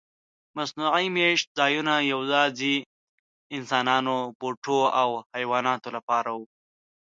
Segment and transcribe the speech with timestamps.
[0.57, 2.75] مصنوعي میشت ځایونه یواځې
[3.57, 6.39] انسانانو، بوټو او حیواناتو لپاره و.